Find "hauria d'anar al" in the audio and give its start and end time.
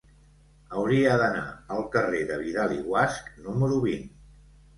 0.77-1.85